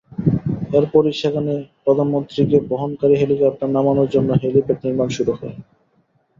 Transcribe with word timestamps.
এরপরই 0.71 1.13
সেখানে 1.21 1.53
প্রধানমন্ত্রীকে 1.83 2.57
বহনকারী 2.69 3.15
হেলিকপ্টার 3.17 3.69
নামানোর 3.75 4.07
জন্য 4.09 4.29
হেলিপ্যাড 4.41 4.79
নির্মাণ 4.83 5.07
শুরু 5.17 5.31
হয়। 5.39 5.55